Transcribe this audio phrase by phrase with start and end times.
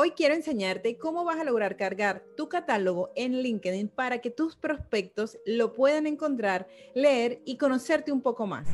[0.00, 4.54] Hoy quiero enseñarte cómo vas a lograr cargar tu catálogo en LinkedIn para que tus
[4.54, 8.68] prospectos lo puedan encontrar, leer y conocerte un poco más.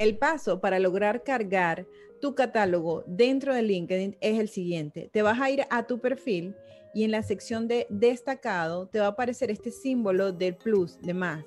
[0.00, 1.86] El paso para lograr cargar
[2.20, 5.08] tu catálogo dentro de LinkedIn es el siguiente.
[5.12, 6.56] Te vas a ir a tu perfil
[6.92, 11.14] y en la sección de destacado te va a aparecer este símbolo del plus, de
[11.14, 11.44] más.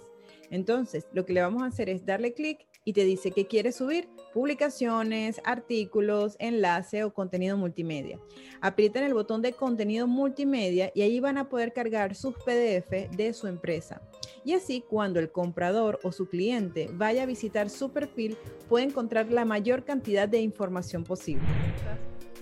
[0.51, 3.75] Entonces, lo que le vamos a hacer es darle clic y te dice que quieres
[3.75, 8.19] subir publicaciones, artículos, enlace o contenido multimedia.
[8.61, 13.33] Aprieten el botón de contenido multimedia y ahí van a poder cargar sus PDF de
[13.33, 14.01] su empresa.
[14.43, 19.31] Y así cuando el comprador o su cliente vaya a visitar su perfil puede encontrar
[19.31, 21.43] la mayor cantidad de información posible.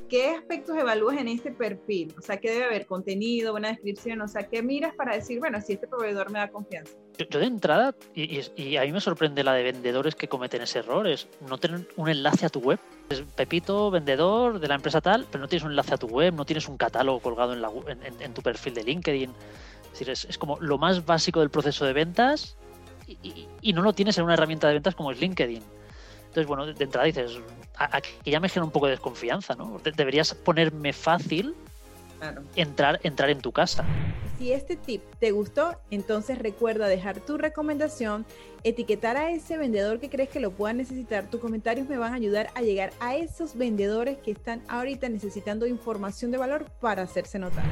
[0.07, 2.13] ¿Qué aspectos evalúas en este perfil?
[2.17, 2.85] O sea, ¿qué debe haber?
[2.85, 6.49] Contenido, buena descripción, o sea, ¿qué miras para decir, bueno, si este proveedor me da
[6.49, 6.93] confianza?
[7.17, 11.07] Yo, de entrada, y, a mí me sorprende la de vendedores que cometen ese error,
[11.07, 12.79] es no tener un enlace a tu web.
[13.09, 16.33] Es Pepito, vendedor de la empresa tal, pero no tienes un enlace a tu web,
[16.33, 17.71] no tienes un catálogo colgado en, la,
[18.19, 19.31] en, tu perfil de LinkedIn.
[19.93, 22.55] Es decir, es, como lo más básico del proceso de ventas
[23.07, 25.63] y, y no lo tienes en una herramienta de ventas como es LinkedIn.
[26.37, 27.39] Entonces, bueno, de entrada dices,
[28.23, 29.81] que ya me genera un poco de desconfianza, ¿no?
[29.95, 31.55] Deberías ponerme fácil
[32.55, 33.83] entrar, entrar en tu casa.
[34.37, 38.23] Si este tip te gustó, entonces recuerda dejar tu recomendación,
[38.63, 41.27] etiquetar a ese vendedor que crees que lo pueda necesitar.
[41.27, 45.65] Tus comentarios me van a ayudar a llegar a esos vendedores que están ahorita necesitando
[45.65, 47.65] información de valor para hacerse notar.